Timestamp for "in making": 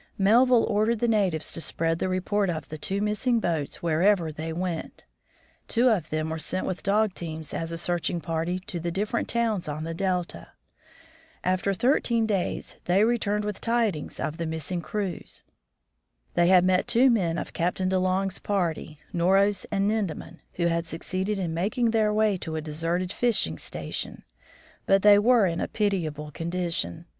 21.37-21.91